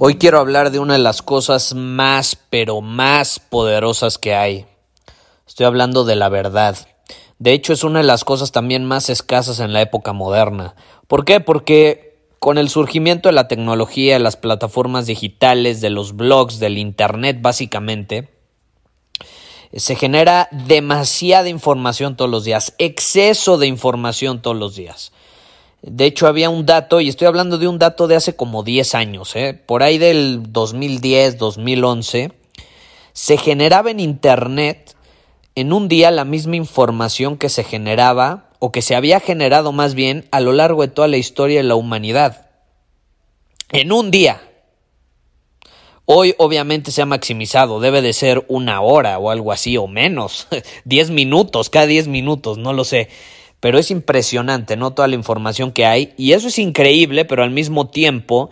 Hoy 0.00 0.16
quiero 0.16 0.40
hablar 0.40 0.72
de 0.72 0.80
una 0.80 0.94
de 0.94 0.98
las 0.98 1.22
cosas 1.22 1.72
más, 1.72 2.36
pero 2.50 2.80
más 2.80 3.38
poderosas 3.38 4.18
que 4.18 4.34
hay. 4.34 4.66
Estoy 5.46 5.66
hablando 5.66 6.04
de 6.04 6.16
la 6.16 6.28
verdad. 6.28 6.76
De 7.38 7.52
hecho, 7.52 7.72
es 7.72 7.84
una 7.84 8.00
de 8.00 8.04
las 8.04 8.24
cosas 8.24 8.50
también 8.50 8.84
más 8.84 9.08
escasas 9.08 9.60
en 9.60 9.72
la 9.72 9.82
época 9.82 10.12
moderna. 10.12 10.74
¿Por 11.06 11.24
qué? 11.24 11.38
Porque 11.38 12.18
con 12.40 12.58
el 12.58 12.70
surgimiento 12.70 13.28
de 13.28 13.34
la 13.34 13.46
tecnología, 13.46 14.14
de 14.14 14.18
las 14.18 14.36
plataformas 14.36 15.06
digitales, 15.06 15.80
de 15.80 15.90
los 15.90 16.16
blogs, 16.16 16.58
del 16.58 16.76
Internet 16.76 17.38
básicamente, 17.40 18.30
se 19.72 19.94
genera 19.94 20.48
demasiada 20.50 21.48
información 21.48 22.16
todos 22.16 22.30
los 22.30 22.44
días, 22.44 22.74
exceso 22.78 23.58
de 23.58 23.68
información 23.68 24.42
todos 24.42 24.56
los 24.56 24.74
días. 24.74 25.12
De 25.86 26.06
hecho, 26.06 26.26
había 26.26 26.48
un 26.48 26.64
dato, 26.64 27.02
y 27.02 27.10
estoy 27.10 27.26
hablando 27.26 27.58
de 27.58 27.68
un 27.68 27.78
dato 27.78 28.06
de 28.06 28.16
hace 28.16 28.34
como 28.34 28.62
10 28.62 28.94
años, 28.94 29.36
¿eh? 29.36 29.52
por 29.52 29.82
ahí 29.82 29.98
del 29.98 30.42
2010, 30.50 31.36
2011, 31.36 32.32
se 33.12 33.36
generaba 33.36 33.90
en 33.90 34.00
Internet 34.00 34.96
en 35.54 35.74
un 35.74 35.88
día 35.88 36.10
la 36.10 36.24
misma 36.24 36.56
información 36.56 37.36
que 37.36 37.50
se 37.50 37.64
generaba, 37.64 38.48
o 38.60 38.72
que 38.72 38.80
se 38.80 38.94
había 38.94 39.20
generado 39.20 39.72
más 39.72 39.94
bien, 39.94 40.26
a 40.30 40.40
lo 40.40 40.52
largo 40.52 40.80
de 40.80 40.88
toda 40.88 41.06
la 41.06 41.18
historia 41.18 41.58
de 41.58 41.68
la 41.68 41.74
humanidad. 41.74 42.48
En 43.70 43.92
un 43.92 44.10
día. 44.10 44.40
Hoy 46.06 46.34
obviamente 46.38 46.92
se 46.92 47.02
ha 47.02 47.06
maximizado, 47.06 47.78
debe 47.78 48.00
de 48.00 48.14
ser 48.14 48.46
una 48.48 48.80
hora 48.80 49.18
o 49.18 49.30
algo 49.30 49.52
así 49.52 49.76
o 49.76 49.86
menos, 49.86 50.48
10 50.86 51.10
minutos, 51.10 51.68
cada 51.68 51.86
10 51.86 52.08
minutos, 52.08 52.56
no 52.56 52.72
lo 52.72 52.84
sé. 52.84 53.10
Pero 53.64 53.78
es 53.78 53.90
impresionante, 53.90 54.76
¿no? 54.76 54.90
Toda 54.90 55.08
la 55.08 55.14
información 55.14 55.72
que 55.72 55.86
hay. 55.86 56.12
Y 56.18 56.32
eso 56.32 56.48
es 56.48 56.58
increíble, 56.58 57.24
pero 57.24 57.42
al 57.42 57.50
mismo 57.50 57.88
tiempo 57.88 58.50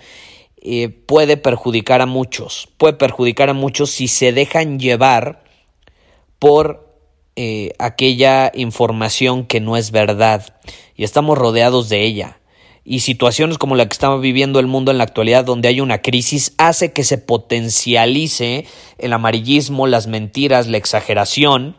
eh, 0.63 0.89
puede 0.89 1.37
perjudicar 1.37 2.01
a 2.01 2.07
muchos. 2.07 2.71
Puede 2.79 2.95
perjudicar 2.95 3.51
a 3.51 3.53
muchos 3.53 3.91
si 3.91 4.09
se 4.09 4.33
dejan 4.33 4.79
llevar 4.79 5.45
por 6.39 6.97
eh, 7.37 7.75
aquella 7.79 8.51
información 8.55 9.45
que 9.45 9.61
no 9.61 9.77
es 9.77 9.91
verdad. 9.91 10.57
Y 10.97 11.05
estamos 11.05 11.37
rodeados 11.37 11.91
de 11.91 12.05
ella 12.05 12.41
y 12.83 13.01
situaciones 13.01 13.59
como 13.59 13.77
la 13.77 13.85
que 13.85 13.93
estamos 13.93 14.23
viviendo 14.23 14.61
el 14.61 14.67
mundo 14.67 14.93
en 14.93 14.97
la 14.97 15.05
actualidad, 15.05 15.45
donde 15.45 15.69
hay 15.69 15.83
una 15.83 16.01
crisis, 16.01 16.55
hace 16.57 16.95
que 16.95 17.05
se 17.05 17.19
potencialice 17.19 18.65
el 18.97 19.13
amarillismo, 19.13 19.87
las 19.87 20.07
mentiras, 20.07 20.69
la 20.69 20.79
exageración, 20.79 21.77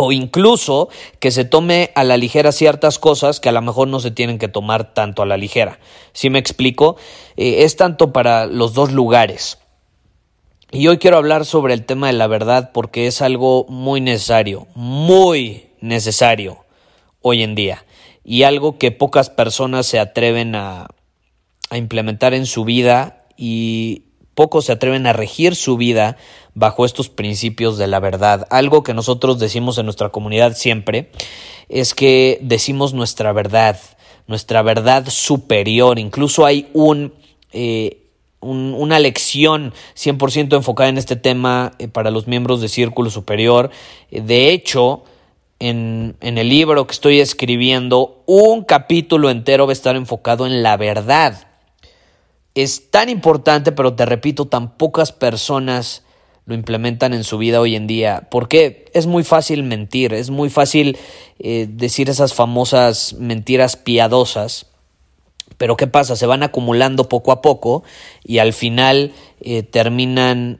o 0.00 0.12
incluso 0.12 0.88
que 1.18 1.32
se 1.32 1.44
tome 1.44 1.90
a 1.96 2.04
la 2.04 2.16
ligera 2.16 2.52
ciertas 2.52 3.00
cosas 3.00 3.40
que 3.40 3.48
a 3.48 3.52
lo 3.52 3.60
mejor 3.62 3.88
no 3.88 3.98
se 3.98 4.12
tienen 4.12 4.38
que 4.38 4.46
tomar 4.46 4.94
tanto 4.94 5.22
a 5.22 5.26
la 5.26 5.36
ligera. 5.36 5.80
Si 6.12 6.30
me 6.30 6.38
explico? 6.38 6.96
Eh, 7.36 7.64
es 7.64 7.74
tanto 7.74 8.12
para 8.12 8.46
los 8.46 8.74
dos 8.74 8.92
lugares. 8.92 9.58
Y 10.70 10.86
hoy 10.86 10.98
quiero 10.98 11.16
hablar 11.16 11.44
sobre 11.44 11.74
el 11.74 11.84
tema 11.84 12.06
de 12.06 12.12
la 12.12 12.28
verdad 12.28 12.70
porque 12.72 13.08
es 13.08 13.22
algo 13.22 13.66
muy 13.68 14.00
necesario, 14.00 14.68
muy 14.76 15.66
necesario 15.80 16.64
hoy 17.20 17.42
en 17.42 17.56
día 17.56 17.84
y 18.22 18.44
algo 18.44 18.78
que 18.78 18.92
pocas 18.92 19.30
personas 19.30 19.86
se 19.86 19.98
atreven 19.98 20.54
a, 20.54 20.86
implementar 21.74 22.34
en 22.34 22.46
su 22.46 22.64
vida 22.64 23.26
y 23.36 24.04
pocos 24.38 24.66
se 24.66 24.72
atreven 24.72 25.04
a 25.08 25.12
regir 25.12 25.56
su 25.56 25.76
vida 25.76 26.16
bajo 26.54 26.84
estos 26.84 27.08
principios 27.08 27.76
de 27.76 27.88
la 27.88 27.98
verdad. 27.98 28.46
Algo 28.50 28.84
que 28.84 28.94
nosotros 28.94 29.40
decimos 29.40 29.78
en 29.78 29.86
nuestra 29.86 30.10
comunidad 30.10 30.56
siempre 30.56 31.10
es 31.68 31.92
que 31.92 32.38
decimos 32.40 32.94
nuestra 32.94 33.32
verdad, 33.32 33.80
nuestra 34.28 34.62
verdad 34.62 35.08
superior. 35.08 35.98
Incluso 35.98 36.46
hay 36.46 36.68
un... 36.72 37.14
Eh, 37.52 38.04
una 38.40 39.00
lección 39.00 39.74
100% 39.96 40.54
enfocada 40.54 40.88
en 40.88 40.98
este 40.98 41.16
tema 41.16 41.72
eh, 41.80 41.88
para 41.88 42.12
los 42.12 42.28
miembros 42.28 42.60
de 42.60 42.68
Círculo 42.68 43.10
Superior. 43.10 43.70
De 44.12 44.52
hecho, 44.52 45.02
en, 45.58 46.16
el 46.20 46.48
libro 46.48 46.86
que 46.86 46.92
estoy 46.92 47.18
escribiendo, 47.18 48.22
un 48.26 48.62
capítulo 48.62 49.30
entero 49.30 49.66
va 49.66 49.72
a 49.72 49.80
estar 49.80 49.96
enfocado 49.96 50.46
en 50.46 50.62
la 50.62 50.76
verdad. 50.76 51.47
Es 52.60 52.90
tan 52.90 53.08
importante, 53.08 53.70
pero 53.70 53.94
te 53.94 54.04
repito, 54.04 54.46
tan 54.46 54.76
pocas 54.76 55.12
personas 55.12 56.02
lo 56.44 56.54
implementan 56.54 57.14
en 57.14 57.22
su 57.22 57.38
vida 57.38 57.60
hoy 57.60 57.76
en 57.76 57.86
día. 57.86 58.26
Porque 58.32 58.86
es 58.94 59.06
muy 59.06 59.22
fácil 59.22 59.62
mentir, 59.62 60.12
es 60.12 60.30
muy 60.30 60.50
fácil 60.50 60.98
eh, 61.38 61.68
decir 61.70 62.10
esas 62.10 62.34
famosas 62.34 63.12
mentiras 63.12 63.76
piadosas. 63.76 64.66
Pero 65.56 65.76
¿qué 65.76 65.86
pasa? 65.86 66.16
Se 66.16 66.26
van 66.26 66.42
acumulando 66.42 67.08
poco 67.08 67.30
a 67.30 67.42
poco 67.42 67.84
y 68.24 68.38
al 68.38 68.52
final 68.52 69.12
eh, 69.40 69.62
terminan 69.62 70.58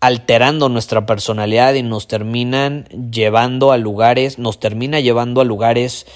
alterando 0.00 0.68
nuestra 0.68 1.06
personalidad 1.06 1.72
y 1.72 1.82
nos 1.82 2.06
terminan 2.06 2.84
llevando 3.10 3.72
a 3.72 3.78
lugares, 3.78 4.38
nos 4.38 4.60
termina 4.60 5.00
llevando 5.00 5.40
a 5.40 5.44
lugares 5.44 6.06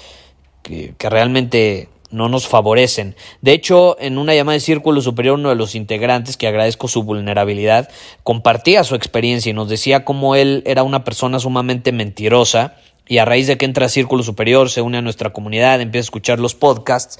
que, 0.61 0.93
realmente 0.99 1.89
no 2.15 2.29
nos 2.29 2.47
favorecen. 2.47 3.15
De 3.41 3.53
hecho, 3.53 3.97
en 3.99 4.17
una 4.17 4.33
llamada 4.33 4.53
de 4.53 4.61
Círculo 4.61 5.01
Superior, 5.01 5.37
uno 5.37 5.49
de 5.49 5.55
los 5.55 5.75
integrantes, 5.75 6.37
que 6.37 6.47
agradezco 6.47 6.87
su 6.87 7.03
vulnerabilidad, 7.03 7.89
compartía 8.23 8.83
su 8.83 8.95
experiencia 8.95 9.49
y 9.49 9.53
nos 9.53 9.69
decía 9.69 10.05
cómo 10.05 10.35
él 10.35 10.63
era 10.65 10.83
una 10.83 11.03
persona 11.03 11.39
sumamente 11.39 11.91
mentirosa 11.91 12.75
y 13.07 13.19
a 13.19 13.25
raíz 13.25 13.47
de 13.47 13.57
que 13.57 13.65
entra 13.65 13.85
a 13.85 13.89
Círculo 13.89 14.23
Superior, 14.23 14.69
se 14.69 14.81
une 14.81 14.97
a 14.97 15.01
nuestra 15.01 15.31
comunidad, 15.31 15.81
empieza 15.81 16.05
a 16.05 16.07
escuchar 16.07 16.39
los 16.39 16.55
podcasts, 16.55 17.19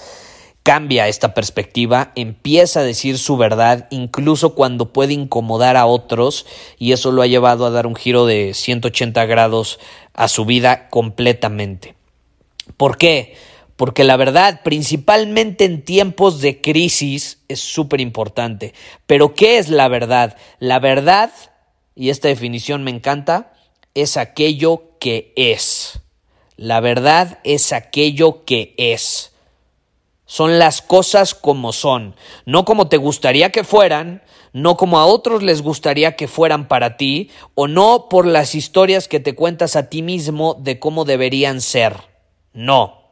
cambia 0.63 1.07
esta 1.07 1.35
perspectiva, 1.35 2.11
empieza 2.15 2.79
a 2.79 2.83
decir 2.83 3.19
su 3.19 3.37
verdad, 3.37 3.87
incluso 3.91 4.55
cuando 4.55 4.91
puede 4.91 5.13
incomodar 5.13 5.77
a 5.77 5.85
otros, 5.85 6.47
y 6.79 6.91
eso 6.91 7.11
lo 7.11 7.21
ha 7.21 7.27
llevado 7.27 7.65
a 7.67 7.69
dar 7.69 7.85
un 7.85 7.95
giro 7.95 8.25
de 8.25 8.53
180 8.55 9.25
grados 9.25 9.79
a 10.13 10.27
su 10.27 10.45
vida 10.45 10.89
completamente. 10.89 11.93
¿Por 12.77 12.97
qué? 12.97 13.35
Porque 13.75 14.03
la 14.03 14.15
verdad, 14.15 14.61
principalmente 14.63 15.65
en 15.65 15.83
tiempos 15.83 16.39
de 16.39 16.61
crisis, 16.61 17.39
es 17.47 17.59
súper 17.59 17.99
importante. 17.99 18.73
Pero 19.05 19.35
¿qué 19.35 19.57
es 19.57 19.69
la 19.69 19.87
verdad? 19.87 20.37
La 20.59 20.79
verdad, 20.79 21.31
y 21.93 22.09
esta 22.09 22.29
definición 22.29 22.83
me 22.83 22.91
encanta, 22.91 23.53
es 23.93 24.17
aquello 24.17 24.97
que 24.99 25.33
es. 25.35 25.99
La 26.57 26.79
verdad 26.79 27.39
es 27.43 27.73
aquello 27.73 28.45
que 28.45 28.73
es. 28.77 29.33
Son 30.25 30.57
las 30.57 30.81
cosas 30.81 31.35
como 31.35 31.71
son, 31.71 32.15
no 32.45 32.65
como 32.65 32.87
te 32.87 32.97
gustaría 32.97 33.51
que 33.51 33.63
fueran, 33.63 34.23
no 34.53 34.75
como 34.77 34.97
a 34.97 35.05
otros 35.05 35.43
les 35.43 35.61
gustaría 35.61 36.15
que 36.15 36.27
fueran 36.27 36.67
para 36.67 36.97
ti, 36.97 37.29
o 37.53 37.67
no 37.67 38.07
por 38.09 38.25
las 38.25 38.55
historias 38.55 39.07
que 39.07 39.19
te 39.19 39.35
cuentas 39.35 39.75
a 39.75 39.89
ti 39.89 40.01
mismo 40.01 40.55
de 40.55 40.79
cómo 40.79 41.05
deberían 41.05 41.61
ser. 41.61 41.97
No. 42.53 43.04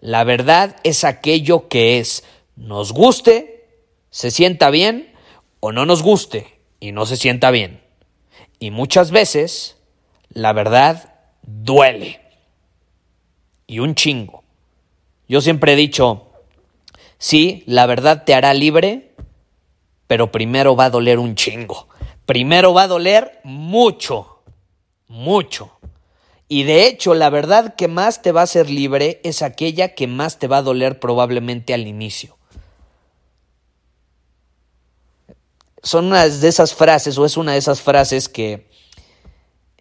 La 0.00 0.24
verdad 0.24 0.76
es 0.82 1.04
aquello 1.04 1.68
que 1.68 1.98
es, 1.98 2.24
nos 2.56 2.92
guste, 2.92 3.68
se 4.10 4.30
sienta 4.30 4.70
bien, 4.70 5.14
o 5.60 5.72
no 5.72 5.84
nos 5.84 6.02
guste 6.02 6.58
y 6.80 6.92
no 6.92 7.06
se 7.06 7.16
sienta 7.16 7.50
bien. 7.50 7.82
Y 8.58 8.70
muchas 8.70 9.10
veces 9.10 9.76
la 10.30 10.52
verdad 10.52 11.14
duele. 11.42 12.20
Y 13.66 13.78
un 13.78 13.94
chingo. 13.94 14.42
Yo 15.28 15.40
siempre 15.40 15.74
he 15.74 15.76
dicho, 15.76 16.28
sí, 17.18 17.62
la 17.66 17.86
verdad 17.86 18.24
te 18.24 18.34
hará 18.34 18.52
libre, 18.52 19.12
pero 20.06 20.32
primero 20.32 20.74
va 20.74 20.86
a 20.86 20.90
doler 20.90 21.18
un 21.18 21.36
chingo. 21.36 21.88
primero 22.26 22.72
va 22.72 22.84
a 22.84 22.88
doler 22.88 23.40
mucho, 23.44 24.42
mucho. 25.08 25.79
Y 26.52 26.64
de 26.64 26.88
hecho, 26.88 27.14
la 27.14 27.30
verdad 27.30 27.76
que 27.76 27.86
más 27.86 28.22
te 28.22 28.32
va 28.32 28.40
a 28.40 28.44
hacer 28.44 28.68
libre 28.68 29.20
es 29.22 29.40
aquella 29.40 29.94
que 29.94 30.08
más 30.08 30.40
te 30.40 30.48
va 30.48 30.56
a 30.56 30.62
doler 30.62 30.98
probablemente 30.98 31.72
al 31.72 31.86
inicio. 31.86 32.36
Son 35.80 36.06
unas 36.06 36.40
de 36.40 36.48
esas 36.48 36.74
frases, 36.74 37.16
o 37.18 37.24
es 37.24 37.36
una 37.36 37.52
de 37.52 37.58
esas 37.58 37.82
frases 37.82 38.28
que, 38.28 38.68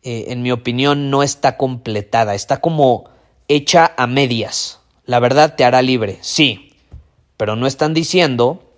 eh, 0.04 0.26
en 0.28 0.44
mi 0.44 0.52
opinión, 0.52 1.10
no 1.10 1.24
está 1.24 1.58
completada, 1.58 2.36
está 2.36 2.62
como 2.62 3.10
hecha 3.48 3.92
a 3.98 4.06
medias. 4.06 4.80
La 5.06 5.20
verdad 5.20 5.56
te 5.56 5.66
hará 5.66 5.82
libre, 5.82 6.20
sí, 6.22 6.76
pero 7.36 7.56
no 7.56 7.66
están 7.66 7.96
diciendo, 7.96 8.76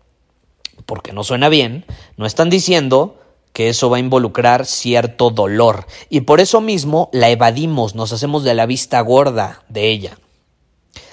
porque 0.86 1.12
no 1.12 1.26
suena 1.26 1.50
bien, 1.50 1.86
no 2.16 2.26
están 2.26 2.50
diciendo 2.50 3.21
que 3.54 3.70
eso 3.70 3.90
va 3.90 3.98
a 3.98 4.02
involucrar 4.02 4.66
cierto 4.66 5.30
dolor. 5.30 5.86
Y 6.10 6.22
por 6.22 6.40
eso 6.40 6.62
mismo 6.62 7.10
la 7.12 7.30
evadimos, 7.30 7.96
nos 7.96 8.14
hacemos 8.14 8.44
de 8.44 8.54
la 8.54 8.66
vista 8.66 9.00
gorda 9.02 9.64
de 9.70 9.90
ella. 9.90 10.18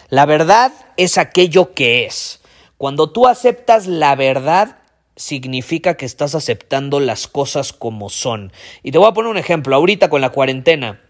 La 0.08 0.26
verdad 0.26 0.72
es 0.96 1.18
aquello 1.18 1.74
que 1.74 2.06
es. 2.06 2.40
Cuando 2.76 3.10
tú 3.10 3.26
aceptas 3.26 3.86
la 3.86 4.14
verdad, 4.14 4.78
significa 5.16 5.96
que 5.96 6.06
estás 6.06 6.34
aceptando 6.34 7.00
las 7.00 7.26
cosas 7.26 7.72
como 7.72 8.08
son. 8.08 8.52
Y 8.82 8.92
te 8.92 8.98
voy 8.98 9.08
a 9.08 9.12
poner 9.12 9.30
un 9.30 9.36
ejemplo. 9.36 9.74
Ahorita 9.74 10.08
con 10.08 10.20
la 10.20 10.30
cuarentena, 10.30 11.00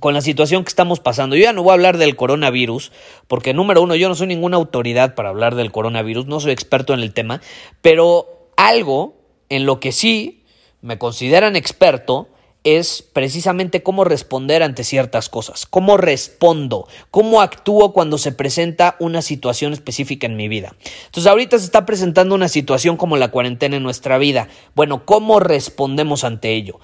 con 0.00 0.14
la 0.14 0.20
situación 0.20 0.64
que 0.64 0.68
estamos 0.68 1.00
pasando. 1.00 1.36
Yo 1.36 1.44
ya 1.44 1.52
no 1.52 1.62
voy 1.62 1.70
a 1.70 1.74
hablar 1.74 1.98
del 1.98 2.16
coronavirus, 2.16 2.92
porque 3.28 3.54
número 3.54 3.82
uno, 3.82 3.94
yo 3.94 4.08
no 4.08 4.14
soy 4.14 4.26
ninguna 4.26 4.56
autoridad 4.56 5.14
para 5.14 5.28
hablar 5.28 5.54
del 5.54 5.72
coronavirus, 5.72 6.26
no 6.26 6.40
soy 6.40 6.52
experto 6.52 6.94
en 6.94 7.00
el 7.00 7.12
tema, 7.12 7.40
pero 7.80 8.50
algo 8.56 9.21
en 9.52 9.66
lo 9.66 9.80
que 9.80 9.92
sí 9.92 10.44
me 10.80 10.98
consideran 10.98 11.56
experto 11.56 12.28
es 12.64 13.02
precisamente 13.02 13.82
cómo 13.82 14.04
responder 14.04 14.62
ante 14.62 14.84
ciertas 14.84 15.28
cosas, 15.28 15.66
cómo 15.66 15.96
respondo, 15.96 16.86
cómo 17.10 17.42
actúo 17.42 17.92
cuando 17.92 18.18
se 18.18 18.32
presenta 18.32 18.96
una 18.98 19.20
situación 19.20 19.72
específica 19.72 20.26
en 20.26 20.36
mi 20.36 20.48
vida. 20.48 20.74
Entonces 21.06 21.30
ahorita 21.30 21.58
se 21.58 21.64
está 21.64 21.84
presentando 21.84 22.34
una 22.34 22.48
situación 22.48 22.96
como 22.96 23.16
la 23.16 23.30
cuarentena 23.30 23.76
en 23.76 23.82
nuestra 23.82 24.16
vida. 24.16 24.48
Bueno, 24.74 25.04
¿cómo 25.04 25.40
respondemos 25.40 26.24
ante 26.24 26.54
ello? 26.54 26.78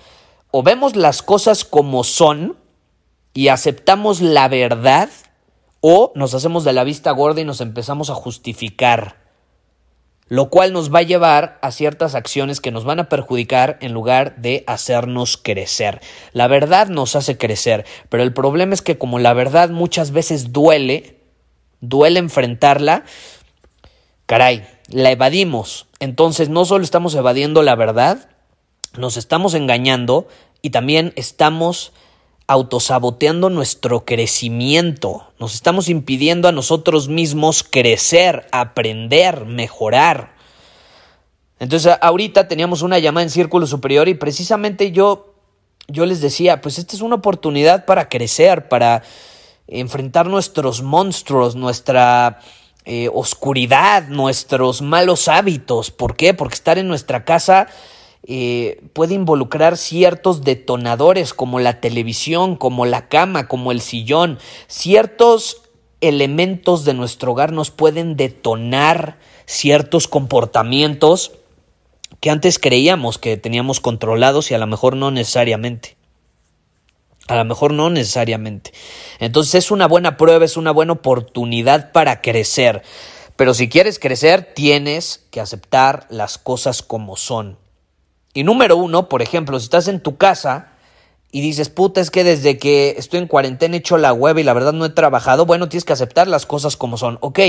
O 0.50 0.62
vemos 0.62 0.97
las 0.97 1.23
cosas 1.23 1.64
como 1.64 2.05
son 2.05 2.56
y 3.32 3.49
aceptamos 3.49 4.21
la 4.21 4.49
verdad 4.49 5.09
o 5.81 6.12
nos 6.17 6.35
hacemos 6.35 6.64
de 6.64 6.73
la 6.73 6.85
vista 6.85 7.12
gorda 7.12 7.41
y 7.41 7.44
nos 7.44 7.61
empezamos 7.61 8.11
a 8.11 8.14
justificar 8.14 9.28
lo 10.29 10.51
cual 10.51 10.73
nos 10.73 10.93
va 10.95 11.01
a 11.01 11.03
llevar 11.03 11.59
a 11.63 11.71
ciertas 11.71 12.15
acciones 12.15 12.61
que 12.61 12.71
nos 12.71 12.85
van 12.85 13.01
a 13.01 13.09
perjudicar 13.09 13.79
en 13.81 13.93
lugar 13.93 14.37
de 14.37 14.65
hacernos 14.67 15.37
crecer. 15.37 16.01
La 16.33 16.47
verdad 16.47 16.89
nos 16.89 17.17
hace 17.17 17.39
crecer, 17.39 17.85
pero 18.09 18.23
el 18.23 18.33
problema 18.33 18.75
es 18.75 18.83
que 18.83 18.99
como 18.99 19.19
la 19.19 19.33
verdad 19.33 19.71
muchas 19.71 20.11
veces 20.11 20.53
duele, 20.53 21.19
duele 21.81 22.19
enfrentarla, 22.19 23.05
caray, 24.27 24.67
la 24.89 25.11
evadimos. 25.11 25.87
Entonces 25.99 26.49
no 26.49 26.65
solo 26.65 26.85
estamos 26.85 27.15
evadiendo 27.15 27.63
la 27.63 27.75
verdad, 27.75 28.29
nos 28.97 29.17
estamos 29.17 29.55
engañando 29.55 30.29
y 30.63 30.71
también 30.71 31.13
estamos 31.17 31.93
autosaboteando 32.49 33.50
nuestro 33.50 34.06
crecimiento. 34.06 35.29
Nos 35.39 35.55
estamos 35.55 35.91
impidiendo 35.91 36.49
a 36.49 36.53
nosotros 36.53 37.09
mismos 37.09 37.62
crecer, 37.62 38.47
aprender, 38.53 39.45
mejorar. 39.45 40.35
Entonces 41.61 41.93
ahorita 42.00 42.49
teníamos 42.49 42.81
una 42.81 42.99
llamada 42.99 43.25
en 43.25 43.31
círculo 43.31 43.67
superior 43.67 44.09
y 44.09 44.15
precisamente 44.15 44.93
yo, 44.93 45.35
yo 45.89 46.06
les 46.06 46.23
decía, 46.23 46.62
pues 46.62 46.79
esta 46.79 46.97
es 46.97 47.03
una 47.03 47.17
oportunidad 47.17 47.85
para 47.85 48.09
crecer, 48.09 48.69
para 48.69 49.03
enfrentar 49.67 50.27
nuestros 50.27 50.81
monstruos, 50.81 51.55
nuestra 51.55 52.41
eh, 52.87 53.11
oscuridad, 53.12 54.09
nuestros 54.09 54.81
malos 54.81 55.29
hábitos. 55.29 55.91
¿Por 55.91 56.17
qué? 56.17 56.33
Porque 56.33 56.55
estar 56.55 56.79
en 56.79 56.89
nuestra 56.89 57.27
casa 57.27 57.67
eh, 58.26 58.82
puede 58.93 59.15
involucrar 59.15 59.76
ciertos 59.76 60.43
detonadores 60.44 61.32
como 61.35 61.61
la 61.61 61.81
televisión, 61.81 62.56
como 62.56 62.85
la 62.85 63.09
cama, 63.09 63.49
como 63.49 63.73
el 63.73 63.81
sillón. 63.81 64.38
Ciertos 64.67 65.62
elementos 66.00 66.85
de 66.85 66.94
nuestro 66.94 67.32
hogar 67.32 67.53
nos 67.53 67.70
pueden 67.70 68.17
detonar 68.17 69.19
ciertos 69.47 70.09
comportamientos 70.09 71.32
que 72.20 72.31
antes 72.31 72.59
creíamos 72.59 73.19
que 73.19 73.37
teníamos 73.37 73.81
controlados 73.81 74.50
y 74.50 74.55
a 74.55 74.59
lo 74.59 74.67
mejor 74.67 74.97
no 74.97 75.11
necesariamente. 75.11 75.97
A 77.29 77.37
lo 77.37 77.44
mejor 77.44 77.75
no 77.75 77.91
necesariamente. 77.91 78.73
Entonces 79.21 79.67
es 79.67 79.71
una 79.71 79.87
buena 79.87 80.17
prueba, 80.17 80.44
es 80.44 80.56
una 80.56 80.71
buena 80.71 80.94
oportunidad 80.94 81.93
para 81.93 82.23
crecer. 82.23 82.82
Pero 83.37 83.55
si 83.55 83.69
quieres 83.69 83.99
crecer, 83.99 84.53
tienes 84.55 85.26
que 85.31 85.41
aceptar 85.41 86.06
las 86.11 86.38
cosas 86.38 86.82
como 86.82 87.17
son. 87.17 87.59
Y 88.38 88.44
número 88.44 88.76
uno, 88.76 89.08
por 89.08 89.20
ejemplo, 89.20 89.58
si 89.58 89.64
estás 89.64 89.88
en 89.88 90.00
tu 90.00 90.17
casa 90.17 90.69
y 91.32 91.40
dices, 91.40 91.70
puta, 91.70 92.00
es 92.00 92.12
que 92.12 92.23
desde 92.23 92.56
que 92.56 92.94
estoy 92.96 93.19
en 93.19 93.26
cuarentena 93.26 93.75
he 93.75 93.81
hecho 93.81 93.99
la 93.99 94.12
web 94.12 94.38
y 94.38 94.44
la 94.44 94.52
verdad 94.52 94.73
no 94.73 94.85
he 94.85 94.90
trabajado, 94.90 95.44
bueno, 95.44 95.69
tienes 95.69 95.85
que 95.85 95.93
aceptar 95.93 96.29
las 96.29 96.46
cosas 96.46 96.76
como 96.76 96.99
son. 96.99 97.19
Ok, 97.20 97.40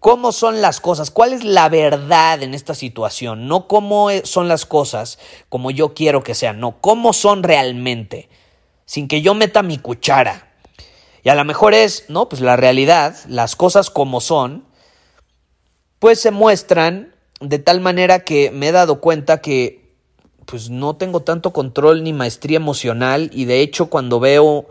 ¿cómo 0.00 0.32
son 0.32 0.60
las 0.60 0.80
cosas? 0.80 1.12
¿Cuál 1.12 1.32
es 1.32 1.44
la 1.44 1.68
verdad 1.68 2.42
en 2.42 2.54
esta 2.54 2.74
situación? 2.74 3.46
No 3.46 3.68
cómo 3.68 4.10
e, 4.10 4.26
son 4.26 4.48
las 4.48 4.66
cosas 4.66 5.20
como 5.48 5.70
yo 5.70 5.94
quiero 5.94 6.24
que 6.24 6.34
sean, 6.34 6.58
no, 6.58 6.80
cómo 6.80 7.12
son 7.12 7.44
realmente, 7.44 8.28
sin 8.84 9.06
que 9.06 9.22
yo 9.22 9.34
meta 9.34 9.62
mi 9.62 9.78
cuchara. 9.78 10.50
Y 11.22 11.28
a 11.28 11.36
lo 11.36 11.44
mejor 11.44 11.72
es, 11.72 12.06
no, 12.08 12.28
pues 12.28 12.42
la 12.42 12.56
realidad, 12.56 13.14
las 13.28 13.54
cosas 13.54 13.90
como 13.90 14.20
son, 14.20 14.64
pues 16.00 16.20
se 16.20 16.32
muestran 16.32 17.14
de 17.38 17.60
tal 17.60 17.80
manera 17.80 18.24
que 18.24 18.50
me 18.50 18.66
he 18.66 18.72
dado 18.72 19.00
cuenta 19.00 19.40
que 19.40 19.81
pues 20.46 20.70
no 20.70 20.96
tengo 20.96 21.20
tanto 21.20 21.52
control 21.52 22.02
ni 22.02 22.12
maestría 22.12 22.56
emocional 22.56 23.30
y 23.32 23.44
de 23.44 23.60
hecho 23.60 23.86
cuando 23.86 24.20
veo, 24.20 24.66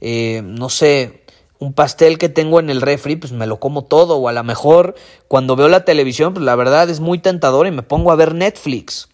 eh, 0.00 0.42
no 0.44 0.68
sé, 0.68 1.24
un 1.58 1.72
pastel 1.72 2.18
que 2.18 2.28
tengo 2.28 2.60
en 2.60 2.70
el 2.70 2.80
refri, 2.80 3.16
pues 3.16 3.32
me 3.32 3.46
lo 3.46 3.58
como 3.58 3.84
todo 3.84 4.16
o 4.16 4.28
a 4.28 4.32
lo 4.32 4.44
mejor 4.44 4.94
cuando 5.28 5.56
veo 5.56 5.68
la 5.68 5.84
televisión, 5.84 6.34
pues 6.34 6.44
la 6.44 6.56
verdad 6.56 6.90
es 6.90 7.00
muy 7.00 7.18
tentador 7.18 7.66
y 7.66 7.70
me 7.70 7.82
pongo 7.82 8.12
a 8.12 8.16
ver 8.16 8.34
Netflix. 8.34 9.08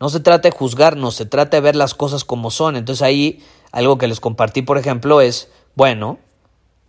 No 0.00 0.08
se 0.08 0.20
trata 0.20 0.48
de 0.48 0.56
juzgarnos, 0.56 1.14
se 1.14 1.26
trata 1.26 1.58
de 1.58 1.60
ver 1.60 1.76
las 1.76 1.94
cosas 1.94 2.24
como 2.24 2.50
son. 2.50 2.76
Entonces 2.76 3.02
ahí 3.02 3.44
algo 3.70 3.98
que 3.98 4.08
les 4.08 4.18
compartí, 4.18 4.62
por 4.62 4.78
ejemplo, 4.78 5.20
es, 5.20 5.48
bueno, 5.74 6.18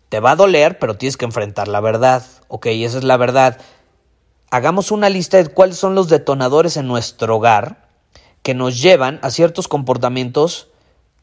te 0.08 0.22
va 0.22 0.32
a 0.32 0.36
doler, 0.38 0.80
pero 0.80 0.96
tienes 0.96 1.18
que 1.18 1.26
enfrentar 1.26 1.68
la 1.68 1.82
verdad. 1.82 2.24
Ok, 2.48 2.68
esa 2.68 2.98
es 2.98 3.04
la 3.04 3.18
verdad. 3.18 3.60
Hagamos 4.50 4.92
una 4.92 5.10
lista 5.10 5.38
de 5.38 5.50
cuáles 5.50 5.78
son 5.78 5.94
los 5.94 6.08
detonadores 6.08 6.78
en 6.78 6.88
nuestro 6.88 7.36
hogar 7.36 7.91
que 8.44 8.54
nos 8.54 8.82
llevan 8.82 9.20
a 9.22 9.30
ciertos 9.30 9.68
comportamientos 9.68 10.68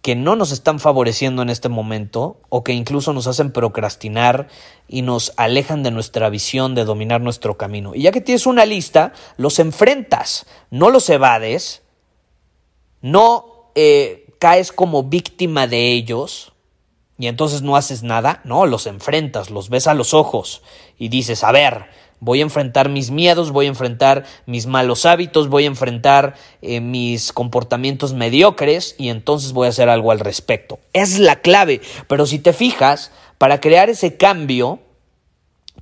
que 0.02 0.14
no 0.14 0.36
nos 0.36 0.52
están 0.52 0.78
favoreciendo 0.78 1.42
en 1.42 1.50
este 1.50 1.68
momento 1.68 2.40
o 2.48 2.62
que 2.62 2.72
incluso 2.72 3.12
nos 3.12 3.26
hacen 3.26 3.50
procrastinar 3.50 4.48
y 4.86 5.02
nos 5.02 5.32
alejan 5.36 5.82
de 5.82 5.90
nuestra 5.90 6.30
visión 6.30 6.74
de 6.74 6.84
dominar 6.84 7.20
nuestro 7.20 7.56
camino. 7.56 7.94
Y 7.94 8.02
ya 8.02 8.12
que 8.12 8.20
tienes 8.20 8.46
una 8.46 8.64
lista, 8.64 9.12
los 9.36 9.58
enfrentas, 9.58 10.46
no 10.70 10.90
los 10.90 11.10
evades, 11.10 11.82
no 13.02 13.70
eh, 13.74 14.26
caes 14.38 14.72
como 14.72 15.02
víctima 15.02 15.66
de 15.66 15.92
ellos 15.92 16.52
y 17.18 17.26
entonces 17.26 17.62
no 17.62 17.76
haces 17.76 18.02
nada, 18.02 18.40
no, 18.44 18.66
los 18.66 18.86
enfrentas, 18.86 19.50
los 19.50 19.68
ves 19.68 19.86
a 19.86 19.94
los 19.94 20.14
ojos 20.14 20.62
y 20.98 21.08
dices, 21.08 21.44
a 21.44 21.52
ver, 21.52 21.86
Voy 22.20 22.40
a 22.40 22.42
enfrentar 22.42 22.88
mis 22.88 23.10
miedos, 23.10 23.52
voy 23.52 23.66
a 23.66 23.68
enfrentar 23.68 24.24
mis 24.46 24.66
malos 24.66 25.06
hábitos, 25.06 25.48
voy 25.48 25.64
a 25.64 25.68
enfrentar 25.68 26.34
eh, 26.62 26.80
mis 26.80 27.32
comportamientos 27.32 28.12
mediocres 28.12 28.96
y 28.98 29.10
entonces 29.10 29.52
voy 29.52 29.66
a 29.66 29.70
hacer 29.70 29.88
algo 29.88 30.10
al 30.10 30.18
respecto. 30.18 30.80
Es 30.92 31.20
la 31.20 31.36
clave. 31.36 31.80
Pero 32.08 32.26
si 32.26 32.40
te 32.40 32.52
fijas, 32.52 33.12
para 33.38 33.60
crear 33.60 33.88
ese 33.88 34.16
cambio, 34.16 34.80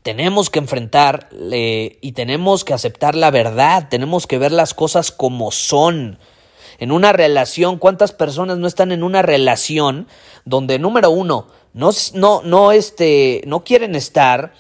tenemos 0.03 0.51
que 0.51 0.59
enfrentar 0.59 1.31
eh, 1.53 1.99
y 2.03 2.13
tenemos 2.13 2.65
que 2.65 2.75
aceptar 2.75 3.15
la 3.15 3.31
verdad, 3.31 3.89
tenemos 3.89 4.27
que 4.27 4.39
ver 4.39 4.53
las 4.53 4.75
cosas 4.75 5.13
como 5.13 5.51
son. 5.51 6.19
En 6.79 6.93
una 6.93 7.13
relación, 7.13 7.79
¿cuántas 7.79 8.13
personas 8.13 8.59
no 8.59 8.67
están 8.67 8.93
en 8.93 9.03
una 9.03 9.23
relación 9.23 10.07
donde, 10.45 10.79
número 10.79 11.11
uno, 11.11 11.49
no, 11.73 11.91
no, 12.15 12.43
no, 12.43 12.73
este, 12.73 13.43
no 13.47 13.65
quieren 13.65 13.95
estar 13.95 14.53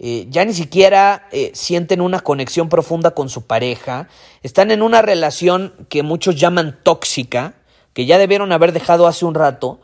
eh, 0.00 0.26
ya 0.30 0.44
ni 0.44 0.54
siquiera 0.54 1.26
eh, 1.32 1.50
sienten 1.54 2.00
una 2.00 2.20
conexión 2.20 2.68
profunda 2.68 3.10
con 3.12 3.28
su 3.28 3.46
pareja, 3.46 4.08
están 4.44 4.70
en 4.70 4.82
una 4.82 5.02
relación 5.02 5.74
que 5.88 6.04
muchos 6.04 6.36
llaman 6.36 6.78
tóxica, 6.84 7.54
que 7.94 8.06
ya 8.06 8.16
debieron 8.18 8.52
haber 8.52 8.70
dejado 8.70 9.08
hace 9.08 9.24
un 9.24 9.34
rato, 9.34 9.80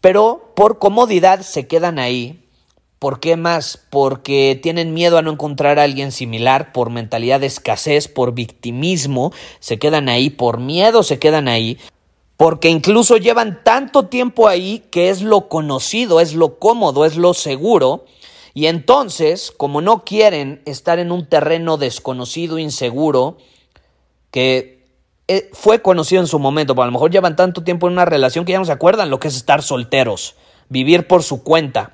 pero 0.00 0.52
por 0.56 0.78
comodidad 0.78 1.40
se 1.42 1.66
quedan 1.66 1.98
ahí, 1.98 2.47
¿Por 2.98 3.20
qué 3.20 3.36
más? 3.36 3.78
Porque 3.90 4.58
tienen 4.60 4.92
miedo 4.92 5.18
a 5.18 5.22
no 5.22 5.30
encontrar 5.30 5.78
a 5.78 5.84
alguien 5.84 6.10
similar, 6.10 6.72
por 6.72 6.90
mentalidad 6.90 7.38
de 7.38 7.46
escasez, 7.46 8.08
por 8.08 8.34
victimismo, 8.34 9.32
se 9.60 9.78
quedan 9.78 10.08
ahí, 10.08 10.30
por 10.30 10.58
miedo 10.58 11.04
se 11.04 11.20
quedan 11.20 11.46
ahí, 11.46 11.78
porque 12.36 12.70
incluso 12.70 13.16
llevan 13.16 13.62
tanto 13.62 14.06
tiempo 14.06 14.48
ahí 14.48 14.84
que 14.90 15.10
es 15.10 15.22
lo 15.22 15.48
conocido, 15.48 16.18
es 16.20 16.34
lo 16.34 16.58
cómodo, 16.58 17.04
es 17.04 17.16
lo 17.16 17.34
seguro, 17.34 18.04
y 18.52 18.66
entonces, 18.66 19.52
como 19.56 19.80
no 19.80 20.04
quieren 20.04 20.60
estar 20.64 20.98
en 20.98 21.12
un 21.12 21.26
terreno 21.26 21.76
desconocido, 21.76 22.58
inseguro, 22.58 23.38
que 24.32 24.84
eh, 25.28 25.48
fue 25.52 25.82
conocido 25.82 26.20
en 26.20 26.26
su 26.26 26.40
momento, 26.40 26.74
pero 26.74 26.82
a 26.82 26.86
lo 26.86 26.92
mejor 26.92 27.12
llevan 27.12 27.36
tanto 27.36 27.62
tiempo 27.62 27.86
en 27.86 27.92
una 27.92 28.06
relación 28.06 28.44
que 28.44 28.52
ya 28.52 28.58
no 28.58 28.64
se 28.64 28.72
acuerdan 28.72 29.10
lo 29.10 29.20
que 29.20 29.28
es 29.28 29.36
estar 29.36 29.62
solteros, 29.62 30.34
vivir 30.68 31.06
por 31.06 31.22
su 31.22 31.44
cuenta 31.44 31.92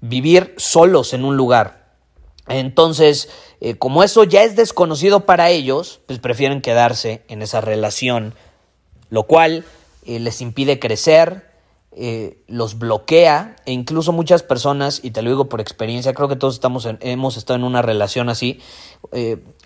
vivir 0.00 0.54
solos 0.56 1.14
en 1.14 1.24
un 1.24 1.36
lugar. 1.36 1.78
Entonces, 2.48 3.28
eh, 3.60 3.74
como 3.74 4.02
eso 4.02 4.24
ya 4.24 4.42
es 4.42 4.56
desconocido 4.56 5.26
para 5.26 5.50
ellos, 5.50 6.00
pues 6.06 6.18
prefieren 6.18 6.62
quedarse 6.62 7.22
en 7.28 7.42
esa 7.42 7.60
relación, 7.60 8.34
lo 9.10 9.24
cual 9.24 9.64
eh, 10.06 10.18
les 10.18 10.40
impide 10.40 10.78
crecer, 10.78 11.46
eh, 11.92 12.38
los 12.46 12.78
bloquea 12.78 13.56
e 13.66 13.72
incluso 13.72 14.12
muchas 14.12 14.42
personas, 14.42 15.00
y 15.02 15.10
te 15.10 15.22
lo 15.22 15.30
digo 15.30 15.48
por 15.48 15.60
experiencia, 15.60 16.14
creo 16.14 16.28
que 16.28 16.36
todos 16.36 16.54
estamos 16.54 16.88
hemos 17.00 17.36
estado 17.36 17.58
en 17.58 17.64
una 17.64 17.82
relación 17.82 18.28
así, 18.28 18.60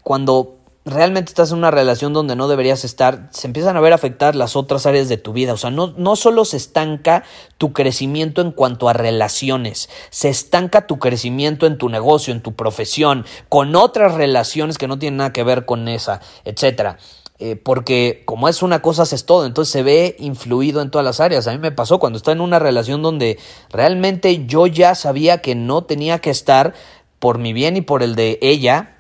cuando 0.03 0.62
realmente 0.85 1.31
estás 1.31 1.53
en 1.53 1.59
una 1.59 1.71
relación 1.71 2.13
donde 2.13 2.35
no 2.35 2.49
deberías 2.49 2.85
estar, 2.85 3.29
se 3.31 3.47
empiezan 3.47 3.77
a 3.77 3.81
ver 3.81 3.93
afectadas 3.93 4.35
las 4.35 4.57
otras 4.57 4.87
áreas 4.87 5.09
de 5.09 5.17
tu 5.17 5.33
vida. 5.33 5.53
O 5.53 5.57
sea, 5.57 5.71
no, 5.71 5.95
no 5.97 6.17
solo 6.17 6.45
se 6.45 6.57
estanca 6.57 7.25
tu 7.59 7.73
crecimiento 7.73 8.41
en 8.41 8.53
cuanto 8.53 8.89
a 8.89 8.93
relaciones, 8.93 9.89
se 10.11 10.29
estanca 10.29 10.87
tu 10.87 10.99
crecimiento 10.99 11.67
en 11.67 11.79
tu 11.79 11.89
negocio, 11.89 12.33
en 12.33 12.43
tu 12.43 12.55
profesión, 12.55 13.25
con 13.49 13.77
otras 13.77 14.15
relaciones 14.15 14.79
que 14.79 14.89
no 14.89 14.99
tienen 14.99 15.19
nada 15.19 15.33
que 15.33 15.45
ver 15.45 15.65
con 15.65 15.89
esa, 15.89 16.21
etcétera. 16.45 16.99
Eh, 17.39 17.57
porque 17.57 18.23
como 18.25 18.49
es 18.49 18.63
una 18.63 18.83
cosa, 18.83 19.03
haces 19.03 19.27
todo, 19.27 19.47
entonces 19.47 19.73
se 19.73 19.83
ve 19.83 20.15
influido 20.21 20.81
en 20.81 20.93
todas 20.93 21.05
las 21.05 21.19
áreas. 21.19 21.49
A 21.49 21.53
mí 21.53 21.59
me 21.59 21.73
pasó 21.73 21.99
cuando 21.99 22.17
estaba 22.17 22.35
en 22.35 22.41
una 22.41 22.61
relación 22.61 23.03
donde 23.03 23.37
realmente 23.71 24.47
yo 24.47 24.69
ya 24.69 24.95
sabía 24.95 25.39
que 25.39 25.57
no 25.57 25.83
tenía 25.83 26.21
que 26.21 26.31
estar 26.31 26.73
por 27.19 27.39
mi 27.39 27.53
bien 27.53 27.77
y 27.77 27.81
por 27.81 28.05
el 28.05 28.15
de 28.15 28.39
ella, 28.43 28.92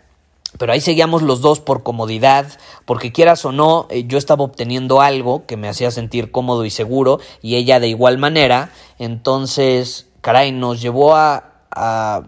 pero 0.59 0.73
ahí 0.73 0.81
seguíamos 0.81 1.23
los 1.23 1.41
dos 1.41 1.61
por 1.61 1.83
comodidad, 1.83 2.47
porque 2.85 3.13
quieras 3.13 3.45
o 3.45 3.53
no, 3.53 3.87
eh, 3.91 4.05
yo 4.07 4.19
estaba 4.19 4.45
obteniendo 4.45 5.01
algo 5.01 5.47
que 5.47 5.57
me 5.57 5.69
hacía 5.69 5.91
sentir 5.91 6.31
cómodo 6.31 6.65
y 6.65 6.71
seguro, 6.71 7.21
y 7.41 7.57
ella 7.57 7.81
de 7.81 7.89
igual 7.89 8.19
manera. 8.19 8.71
Entonces, 8.99 10.09
caray, 10.21 10.53
nos 10.53 10.81
llevó 10.81 11.15
a, 11.15 11.53
a 11.71 12.23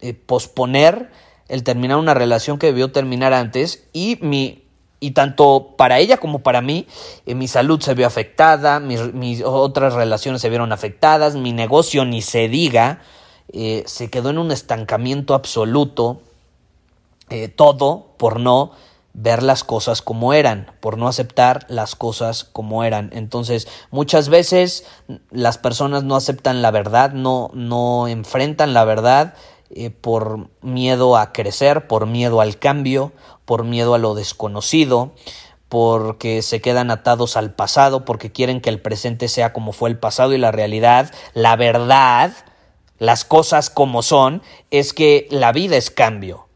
eh, 0.00 0.14
posponer 0.14 1.10
el 1.48 1.64
terminar 1.64 1.98
una 1.98 2.14
relación 2.14 2.58
que 2.58 2.66
debió 2.66 2.92
terminar 2.92 3.32
antes, 3.32 3.84
y 3.92 4.18
mi. 4.20 4.58
Y 5.04 5.10
tanto 5.10 5.74
para 5.76 5.98
ella 5.98 6.18
como 6.18 6.44
para 6.44 6.60
mí, 6.60 6.86
eh, 7.26 7.34
mi 7.34 7.48
salud 7.48 7.80
se 7.80 7.94
vio 7.94 8.06
afectada, 8.06 8.78
mis, 8.78 9.42
otras 9.44 9.94
relaciones 9.94 10.40
se 10.40 10.48
vieron 10.48 10.70
afectadas, 10.70 11.34
mi 11.34 11.52
negocio 11.52 12.04
ni 12.04 12.22
se 12.22 12.48
diga, 12.48 13.00
se 13.52 14.10
quedó 14.10 14.30
en 14.30 14.38
un 14.38 14.52
estancamiento 14.52 15.34
absoluto 15.34 16.20
eh, 17.30 17.48
todo 17.48 18.14
por 18.18 18.40
no 18.40 18.72
ver 19.14 19.42
las 19.42 19.62
cosas 19.64 20.00
como 20.00 20.32
eran, 20.32 20.72
por 20.80 20.96
no 20.96 21.08
aceptar 21.08 21.66
las 21.68 21.94
cosas 21.96 22.44
como 22.44 22.84
eran. 22.84 23.10
Entonces, 23.12 23.68
muchas 23.90 24.28
veces 24.28 24.84
las 25.30 25.58
personas 25.58 26.04
no 26.04 26.16
aceptan 26.16 26.62
la 26.62 26.70
verdad, 26.70 27.12
no, 27.12 27.50
no 27.52 28.08
enfrentan 28.08 28.72
la 28.74 28.84
verdad 28.84 29.34
eh, 29.70 29.90
por 29.90 30.48
miedo 30.62 31.16
a 31.16 31.32
crecer, 31.32 31.86
por 31.86 32.06
miedo 32.06 32.40
al 32.40 32.58
cambio, 32.58 33.12
por 33.44 33.64
miedo 33.64 33.94
a 33.94 33.98
lo 33.98 34.14
desconocido, 34.14 35.12
porque 35.68 36.42
se 36.42 36.60
quedan 36.60 36.90
atados 36.90 37.36
al 37.36 37.54
pasado, 37.54 38.04
porque 38.04 38.32
quieren 38.32 38.60
que 38.60 38.70
el 38.70 38.80
presente 38.80 39.28
sea 39.28 39.52
como 39.52 39.72
fue 39.72 39.90
el 39.90 39.98
pasado 39.98 40.32
y 40.32 40.38
la 40.38 40.52
realidad, 40.52 41.12
la 41.34 41.56
verdad, 41.56 42.32
las 42.98 43.24
cosas 43.24 43.68
como 43.68 44.02
son, 44.02 44.42
es 44.70 44.92
que 44.92 45.26
la 45.30 45.52
vida 45.52 45.76
es 45.76 45.90
cambio 45.90 46.46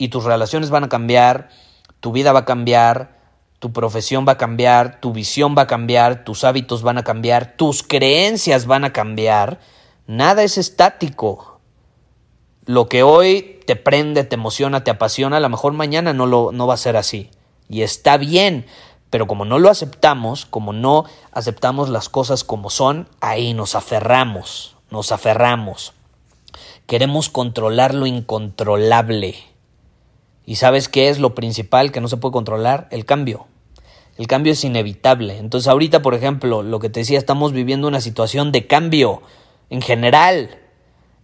y 0.00 0.08
tus 0.08 0.24
relaciones 0.24 0.70
van 0.70 0.84
a 0.84 0.88
cambiar, 0.88 1.50
tu 2.00 2.10
vida 2.10 2.32
va 2.32 2.40
a 2.40 2.44
cambiar, 2.46 3.20
tu 3.58 3.70
profesión 3.70 4.24
va 4.26 4.32
a 4.32 4.38
cambiar, 4.38 4.98
tu 4.98 5.12
visión 5.12 5.54
va 5.56 5.62
a 5.62 5.66
cambiar, 5.66 6.24
tus 6.24 6.42
hábitos 6.42 6.82
van 6.82 6.96
a 6.96 7.04
cambiar, 7.04 7.54
tus 7.58 7.82
creencias 7.82 8.64
van 8.64 8.84
a 8.84 8.94
cambiar. 8.94 9.60
Nada 10.06 10.42
es 10.42 10.56
estático. 10.56 11.60
Lo 12.64 12.88
que 12.88 13.02
hoy 13.02 13.60
te 13.66 13.76
prende, 13.76 14.24
te 14.24 14.36
emociona, 14.36 14.84
te 14.84 14.90
apasiona, 14.90 15.36
a 15.36 15.40
lo 15.40 15.50
mejor 15.50 15.74
mañana 15.74 16.14
no, 16.14 16.24
lo, 16.24 16.50
no 16.50 16.66
va 16.66 16.74
a 16.74 16.78
ser 16.78 16.96
así. 16.96 17.30
Y 17.68 17.82
está 17.82 18.16
bien, 18.16 18.64
pero 19.10 19.26
como 19.26 19.44
no 19.44 19.58
lo 19.58 19.68
aceptamos, 19.68 20.46
como 20.46 20.72
no 20.72 21.04
aceptamos 21.30 21.90
las 21.90 22.08
cosas 22.08 22.42
como 22.42 22.70
son, 22.70 23.06
ahí 23.20 23.52
nos 23.52 23.74
aferramos, 23.74 24.76
nos 24.90 25.12
aferramos. 25.12 25.92
Queremos 26.86 27.28
controlar 27.28 27.92
lo 27.92 28.06
incontrolable. 28.06 29.49
¿Y 30.50 30.56
sabes 30.56 30.88
qué 30.88 31.10
es 31.10 31.20
lo 31.20 31.36
principal 31.36 31.92
que 31.92 32.00
no 32.00 32.08
se 32.08 32.16
puede 32.16 32.32
controlar? 32.32 32.88
El 32.90 33.04
cambio. 33.04 33.46
El 34.16 34.26
cambio 34.26 34.52
es 34.52 34.64
inevitable. 34.64 35.38
Entonces 35.38 35.68
ahorita, 35.68 36.02
por 36.02 36.12
ejemplo, 36.12 36.64
lo 36.64 36.80
que 36.80 36.90
te 36.90 36.98
decía, 36.98 37.18
estamos 37.18 37.52
viviendo 37.52 37.86
una 37.86 38.00
situación 38.00 38.50
de 38.50 38.66
cambio 38.66 39.22
en 39.68 39.80
general. 39.80 40.58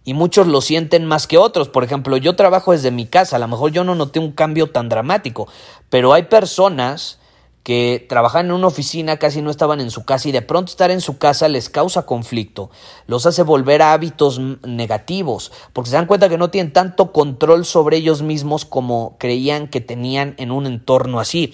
Y 0.05 0.13
muchos 0.13 0.47
lo 0.47 0.61
sienten 0.61 1.05
más 1.05 1.27
que 1.27 1.37
otros. 1.37 1.67
Por 1.67 1.83
ejemplo, 1.83 2.15
yo 2.15 2.37
trabajo 2.37 2.71
desde 2.71 2.89
mi 2.89 3.05
casa. 3.05 3.35
A 3.35 3.39
lo 3.39 3.49
mejor 3.49 3.73
yo 3.73 3.83
no 3.83 3.95
noté 3.95 4.19
un 4.19 4.31
cambio 4.31 4.71
tan 4.71 4.87
dramático. 4.87 5.49
Pero 5.89 6.13
hay 6.13 6.23
personas 6.23 7.19
que 7.67 8.05
trabajan 8.07 8.45
en 8.45 8.53
una 8.53 8.67
oficina, 8.67 9.17
casi 9.17 9.41
no 9.41 9.51
estaban 9.51 9.81
en 9.81 9.91
su 9.91 10.05
casa 10.05 10.29
y 10.29 10.31
de 10.31 10.41
pronto 10.41 10.71
estar 10.71 10.89
en 10.89 11.01
su 11.01 11.17
casa 11.17 11.49
les 11.49 11.69
causa 11.69 12.05
conflicto, 12.05 12.71
los 13.07 13.25
hace 13.25 13.43
volver 13.43 13.81
a 13.81 13.91
hábitos 13.91 14.39
negativos, 14.39 15.51
porque 15.73 15.89
se 15.89 15.97
dan 15.97 16.05
cuenta 16.05 16.29
que 16.29 16.37
no 16.37 16.49
tienen 16.49 16.71
tanto 16.71 17.11
control 17.11 17.65
sobre 17.65 17.97
ellos 17.97 18.21
mismos 18.21 18.63
como 18.63 19.17
creían 19.19 19.67
que 19.67 19.81
tenían 19.81 20.33
en 20.37 20.51
un 20.51 20.65
entorno 20.65 21.19
así. 21.19 21.53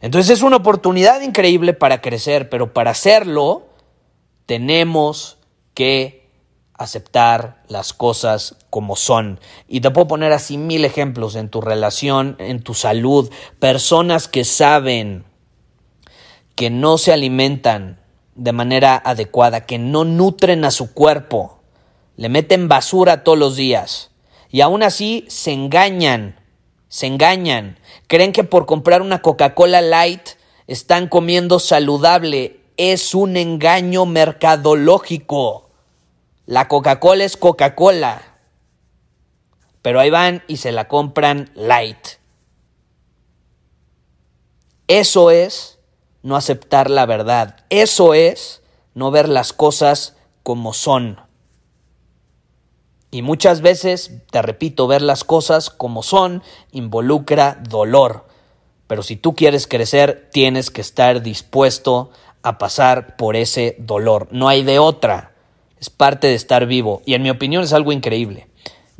Entonces 0.00 0.38
es 0.38 0.42
una 0.42 0.56
oportunidad 0.56 1.20
increíble 1.20 1.74
para 1.74 2.00
crecer, 2.00 2.48
pero 2.48 2.72
para 2.72 2.90
hacerlo 2.90 3.62
tenemos 4.46 5.38
que 5.74 6.28
aceptar 6.74 7.62
las 7.68 7.92
cosas 7.92 8.56
como 8.68 8.96
son. 8.96 9.38
Y 9.68 9.80
te 9.80 9.92
puedo 9.92 10.08
poner 10.08 10.32
así 10.32 10.58
mil 10.58 10.84
ejemplos 10.84 11.36
en 11.36 11.50
tu 11.50 11.60
relación, 11.60 12.34
en 12.40 12.64
tu 12.64 12.74
salud, 12.74 13.30
personas 13.60 14.26
que 14.26 14.42
saben 14.42 15.30
que 16.54 16.70
no 16.70 16.98
se 16.98 17.12
alimentan 17.12 18.00
de 18.34 18.52
manera 18.52 19.00
adecuada, 19.04 19.66
que 19.66 19.78
no 19.78 20.04
nutren 20.04 20.64
a 20.64 20.70
su 20.70 20.92
cuerpo, 20.92 21.60
le 22.16 22.28
meten 22.28 22.68
basura 22.68 23.24
todos 23.24 23.38
los 23.38 23.56
días. 23.56 24.10
Y 24.50 24.60
aún 24.60 24.82
así 24.82 25.24
se 25.28 25.52
engañan, 25.52 26.40
se 26.88 27.06
engañan, 27.06 27.78
creen 28.06 28.32
que 28.32 28.44
por 28.44 28.66
comprar 28.66 29.02
una 29.02 29.22
Coca-Cola 29.22 29.80
Light 29.80 30.30
están 30.66 31.08
comiendo 31.08 31.58
saludable, 31.58 32.60
es 32.76 33.14
un 33.14 33.36
engaño 33.36 34.06
mercadológico. 34.06 35.70
La 36.46 36.68
Coca-Cola 36.68 37.24
es 37.24 37.36
Coca-Cola, 37.36 38.32
pero 39.82 40.00
ahí 40.00 40.10
van 40.10 40.42
y 40.46 40.58
se 40.58 40.72
la 40.72 40.88
compran 40.88 41.50
light. 41.54 42.06
Eso 44.86 45.30
es 45.30 45.78
no 46.22 46.36
aceptar 46.36 46.90
la 46.90 47.06
verdad. 47.06 47.64
Eso 47.70 48.14
es 48.14 48.62
no 48.94 49.10
ver 49.10 49.28
las 49.28 49.52
cosas 49.52 50.16
como 50.42 50.72
son. 50.72 51.20
Y 53.10 53.22
muchas 53.22 53.60
veces, 53.60 54.22
te 54.30 54.40
repito, 54.40 54.86
ver 54.86 55.02
las 55.02 55.24
cosas 55.24 55.68
como 55.68 56.02
son 56.02 56.42
involucra 56.70 57.58
dolor. 57.68 58.26
Pero 58.86 59.02
si 59.02 59.16
tú 59.16 59.34
quieres 59.34 59.66
crecer, 59.66 60.30
tienes 60.32 60.70
que 60.70 60.80
estar 60.80 61.22
dispuesto 61.22 62.10
a 62.42 62.58
pasar 62.58 63.16
por 63.16 63.36
ese 63.36 63.76
dolor. 63.78 64.28
No 64.30 64.48
hay 64.48 64.64
de 64.64 64.78
otra. 64.78 65.32
Es 65.78 65.90
parte 65.90 66.28
de 66.28 66.34
estar 66.34 66.66
vivo. 66.66 67.02
Y 67.04 67.14
en 67.14 67.22
mi 67.22 67.30
opinión 67.30 67.64
es 67.64 67.72
algo 67.72 67.92
increíble. 67.92 68.48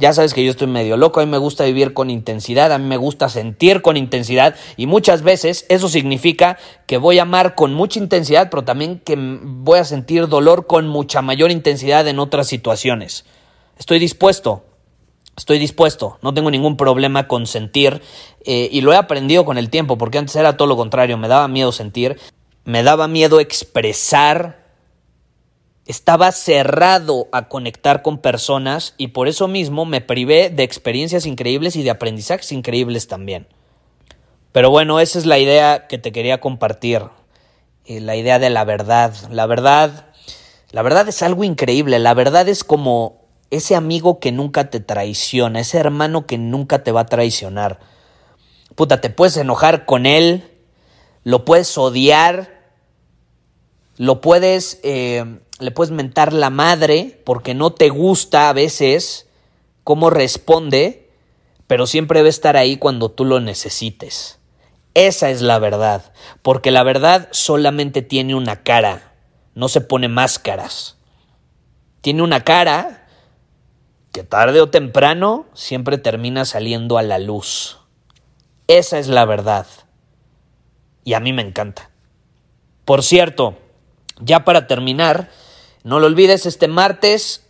Ya 0.03 0.13
sabes 0.13 0.35
que 0.35 0.45
yo 0.45 0.51
estoy 0.51 0.67
medio 0.67 0.97
loco, 0.97 1.21
a 1.21 1.25
mí 1.25 1.31
me 1.31 1.39
gusta 1.39 1.63
vivir 1.63 1.95
con 1.95 2.11
intensidad, 2.11 2.73
a 2.73 2.79
mí 2.79 2.87
me 2.87 2.97
gusta 2.97 3.29
sentir 3.29 3.83
con 3.83 3.97
intensidad 3.97 4.57
y 4.77 4.89
muchas 4.89 5.23
veces 5.23 5.65
eso 5.69 5.89
significa 5.89 6.59
que 6.87 6.97
voy 6.97 7.21
a 7.21 7.23
amar 7.23 7.55
con 7.55 7.73
mucha 7.73 8.01
intensidad, 8.01 8.51
pero 8.51 8.65
también 8.65 8.99
que 8.99 9.15
voy 9.17 9.79
a 9.79 9.85
sentir 9.85 10.27
dolor 10.27 10.67
con 10.67 10.89
mucha 10.89 11.23
mayor 11.23 11.53
intensidad 11.53 12.09
en 12.09 12.19
otras 12.19 12.49
situaciones. 12.49 13.27
Estoy 13.79 14.01
dispuesto, 14.01 14.65
estoy 15.37 15.61
dispuesto, 15.61 16.19
no 16.21 16.35
tengo 16.35 16.51
ningún 16.51 16.77
problema 16.77 17.29
con 17.29 17.47
sentir 17.47 18.03
eh, 18.45 18.69
y 18.73 18.81
lo 18.81 18.93
he 18.93 18.97
aprendido 18.97 19.45
con 19.45 19.57
el 19.57 19.71
tiempo, 19.71 19.99
porque 19.99 20.19
antes 20.19 20.35
era 20.35 20.57
todo 20.57 20.67
lo 20.67 20.77
contrario, 20.77 21.17
me 21.17 21.29
daba 21.29 21.47
miedo 21.47 21.71
sentir, 21.71 22.19
me 22.65 22.83
daba 22.83 23.07
miedo 23.07 23.39
expresar 23.39 24.62
estaba 25.87 26.31
cerrado 26.33 27.29
a 27.33 27.49
conectar 27.49 28.03
con 28.03 28.19
personas 28.19 28.95
y 28.99 29.09
por 29.09 29.29
eso 29.29 29.49
mismo 29.49 29.85
me 29.85 30.01
privé 30.01 30.51
de 30.51 30.63
experiencias 30.63 31.27
increíbles 31.27 31.77
y 31.77 31.83
de 31.83 31.91
aprendizajes 31.91 32.53
increíbles 32.53 33.09
también. 33.09 33.49
Pero 34.53 34.71
bueno, 34.71 35.01
esa 35.01 35.19
es 35.19 35.27
la 35.27 35.39
idea 35.39 35.87
que 35.89 35.99
te 35.99 36.13
quería 36.13 36.41
compartir, 36.41 37.03
eh, 37.87 38.01
la 38.01 38.17
idea 38.17 38.39
de 38.39 38.51
la 38.51 38.65
verdad. 38.65 39.15
La 39.31 39.47
verdad, 39.47 40.07
la 40.71 40.83
verdad 40.83 41.09
es 41.09 41.23
algo 41.23 41.43
increíble, 41.43 41.99
la 41.99 42.15
verdad 42.15 42.49
es 42.49 42.63
como 42.63 43.23
ese 43.51 43.75
amigo 43.75 44.21
que 44.21 44.31
nunca 44.31 44.71
te 44.71 44.81
traiciona, 44.81 45.61
ese 45.61 45.79
hermano 45.79 46.27
que 46.27 46.39
nunca 46.39 46.85
te 46.85 46.93
va 46.93 47.03
a 47.03 47.07
traicionar. 47.07 47.81
Puta, 48.75 49.01
te 49.01 49.11
puedes 49.11 49.37
enojar 49.37 49.85
con 49.85 50.07
él, 50.07 50.45
lo 51.25 51.45
puedes 51.45 51.77
odiar, 51.77 52.62
lo 53.97 54.21
puedes, 54.21 54.81
eh, 54.83 55.39
le 55.59 55.71
puedes 55.71 55.93
mentar 55.93 56.33
la 56.33 56.51
madre 56.51 57.21
porque 57.25 57.55
no 57.55 57.73
te 57.73 57.89
gusta 57.89 58.49
a 58.49 58.53
veces 58.53 59.29
cómo 59.85 60.11
responde, 60.11 61.11
pero 61.67 61.87
siempre 61.87 62.21
debe 62.21 62.31
estar 62.31 62.57
ahí 62.57 62.77
cuando 62.77 63.11
tú 63.11 63.25
lo 63.25 63.41
necesites. 63.41 64.39
Esa 64.95 65.31
es 65.31 65.41
la 65.41 65.59
verdad, 65.59 66.13
porque 66.43 66.71
la 66.71 66.83
verdad 66.83 67.29
solamente 67.31 68.03
tiene 68.03 68.35
una 68.35 68.63
cara, 68.63 69.15
no 69.55 69.69
se 69.69 69.81
pone 69.81 70.09
máscaras. 70.09 70.97
Tiene 72.03 72.23
una 72.23 72.45
cara 72.45 73.07
que 74.11 74.25
tarde 74.25 74.61
o 74.61 74.69
temprano 74.69 75.47
siempre 75.55 75.97
termina 75.97 76.45
saliendo 76.45 76.99
a 76.99 77.03
la 77.03 77.19
luz. 77.19 77.79
Esa 78.67 78.99
es 78.99 79.09
la 79.09 79.25
verdad. 79.25 79.67
Y 81.05 81.15
a 81.15 81.21
mí 81.21 81.33
me 81.33 81.43
encanta. 81.43 81.91
Por 82.85 83.03
cierto, 83.03 83.57
ya 84.25 84.45
para 84.45 84.67
terminar, 84.67 85.31
no 85.85 86.01
lo 86.01 86.07
olvides, 86.07 86.47
este 86.47 86.69
martes, 86.69 87.45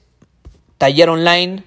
taller 0.79 1.11
online, 1.11 1.65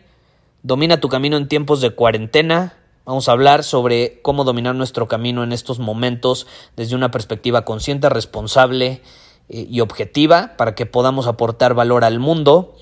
domina 0.63 0.99
tu 0.99 1.09
camino 1.09 1.37
en 1.37 1.47
tiempos 1.47 1.81
de 1.81 1.91
cuarentena. 1.91 2.73
Vamos 3.05 3.29
a 3.29 3.33
hablar 3.33 3.63
sobre 3.63 4.19
cómo 4.23 4.43
dominar 4.43 4.73
nuestro 4.73 5.07
camino 5.07 5.43
en 5.43 5.51
estos 5.51 5.77
momentos 5.77 6.47
desde 6.75 6.95
una 6.95 7.11
perspectiva 7.11 7.63
consciente, 7.63 8.09
responsable 8.09 9.03
eh, 9.47 9.67
y 9.69 9.79
objetiva 9.81 10.55
para 10.57 10.73
que 10.73 10.87
podamos 10.87 11.27
aportar 11.27 11.75
valor 11.75 12.03
al 12.03 12.19
mundo 12.19 12.75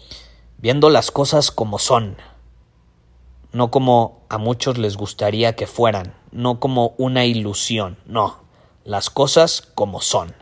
viendo 0.58 0.90
las 0.90 1.12
cosas 1.12 1.52
como 1.52 1.78
son, 1.78 2.16
no 3.52 3.70
como 3.70 4.22
a 4.30 4.38
muchos 4.38 4.78
les 4.78 4.96
gustaría 4.96 5.58
que 5.58 5.68
fueran, 5.68 6.14
no 6.32 6.62
como 6.62 6.96
una 6.98 7.26
ilusión, 7.26 7.98
no, 8.06 8.38
las 8.86 9.10
cosas 9.10 9.62
como 9.62 10.00
son. 10.00 10.34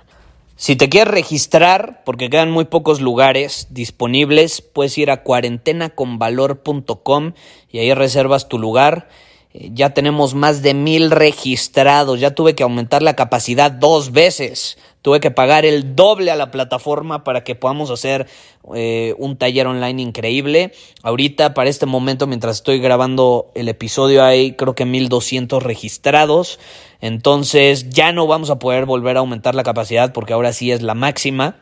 Si 0.62 0.76
te 0.76 0.90
quieres 0.90 1.12
registrar, 1.12 2.04
porque 2.06 2.30
quedan 2.30 2.52
muy 2.52 2.66
pocos 2.66 3.02
lugares 3.02 3.66
disponibles, 3.72 4.62
puedes 4.62 4.96
ir 5.00 5.10
a 5.10 5.24
cuarentenaconvalor.com 5.24 7.34
y 7.72 7.80
ahí 7.80 7.92
reservas 7.96 8.48
tu 8.48 8.60
lugar. 8.60 9.10
Eh, 9.54 9.70
ya 9.74 9.92
tenemos 9.92 10.34
más 10.34 10.62
de 10.62 10.74
mil 10.74 11.12
registrados, 11.12 12.20
ya 12.20 12.36
tuve 12.36 12.56
que 12.56 12.64
aumentar 12.64 13.02
la 13.02 13.16
capacidad 13.16 13.72
dos 13.72 14.12
veces. 14.12 14.78
Tuve 15.02 15.20
que 15.20 15.32
pagar 15.32 15.66
el 15.66 15.96
doble 15.96 16.30
a 16.30 16.36
la 16.36 16.52
plataforma 16.52 17.24
para 17.24 17.44
que 17.44 17.56
podamos 17.56 17.90
hacer 17.90 18.28
eh, 18.76 19.16
un 19.18 19.36
taller 19.36 19.66
online 19.66 20.02
increíble. 20.02 20.74
Ahorita, 21.02 21.56
para 21.56 21.72
este 21.72 21.88
momento, 21.88 22.28
mientras 22.28 22.58
estoy 22.58 22.80
grabando 22.80 23.52
el 23.56 23.68
episodio, 23.68 24.24
hay 24.24 24.54
creo 24.54 24.76
que 24.76 24.86
1200 24.86 25.64
registrados. 25.64 26.60
Entonces 27.00 27.90
ya 27.90 28.12
no 28.12 28.28
vamos 28.28 28.52
a 28.52 28.60
poder 28.60 28.86
volver 28.86 29.18
a 29.18 29.22
aumentar 29.22 29.56
la 29.56 29.64
capacidad 29.64 30.14
porque 30.14 30.34
ahora 30.34 30.54
sí 30.54 30.72
es 30.72 30.84
la 30.84 30.94
máxima. 30.94 31.58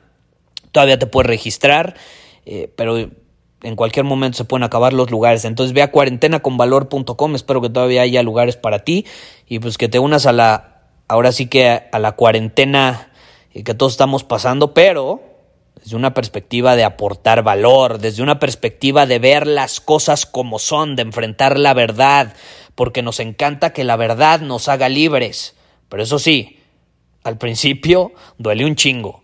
Todavía 0.73 0.99
te 0.99 1.07
puedes 1.07 1.27
registrar, 1.27 1.95
eh, 2.45 2.69
pero 2.75 3.09
en 3.61 3.75
cualquier 3.75 4.05
momento 4.05 4.37
se 4.37 4.45
pueden 4.45 4.63
acabar 4.63 4.93
los 4.93 5.11
lugares. 5.11 5.45
Entonces 5.45 5.73
ve 5.73 5.81
a 5.81 5.91
cuarentenaconvalor.com, 5.91 7.35
espero 7.35 7.61
que 7.61 7.69
todavía 7.69 8.01
haya 8.01 8.23
lugares 8.23 8.57
para 8.57 8.79
ti 8.79 9.05
y 9.47 9.59
pues 9.59 9.77
que 9.77 9.89
te 9.89 9.99
unas 9.99 10.25
a 10.25 10.33
la, 10.33 10.83
ahora 11.07 11.31
sí 11.31 11.47
que 11.47 11.69
a 11.91 11.99
la 11.99 12.13
cuarentena 12.13 13.09
que 13.63 13.73
todos 13.73 13.93
estamos 13.93 14.23
pasando, 14.23 14.73
pero 14.73 15.21
desde 15.75 15.95
una 15.95 16.13
perspectiva 16.13 16.75
de 16.75 16.83
aportar 16.83 17.43
valor, 17.43 17.99
desde 17.99 18.23
una 18.23 18.39
perspectiva 18.39 19.05
de 19.05 19.19
ver 19.19 19.47
las 19.47 19.79
cosas 19.79 20.25
como 20.25 20.59
son, 20.59 20.95
de 20.95 21.03
enfrentar 21.03 21.57
la 21.57 21.73
verdad, 21.73 22.33
porque 22.75 23.01
nos 23.01 23.19
encanta 23.19 23.71
que 23.71 23.83
la 23.83 23.95
verdad 23.95 24.41
nos 24.41 24.67
haga 24.67 24.89
libres. 24.89 25.55
Pero 25.87 26.03
eso 26.03 26.19
sí, 26.19 26.59
al 27.23 27.37
principio 27.37 28.11
duele 28.37 28.65
un 28.65 28.75
chingo. 28.75 29.23